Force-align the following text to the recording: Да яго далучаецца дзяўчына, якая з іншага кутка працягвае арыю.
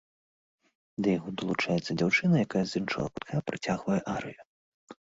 Да 1.07 1.13
яго 1.17 1.29
далучаецца 1.41 1.91
дзяўчына, 2.03 2.35
якая 2.49 2.65
з 2.73 2.83
іншага 2.83 3.05
кутка 3.21 3.45
працягвае 3.53 4.01
арыю. 4.17 4.41